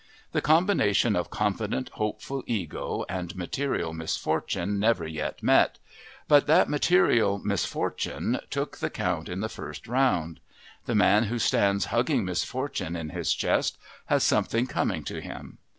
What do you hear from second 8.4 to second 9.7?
took the count in the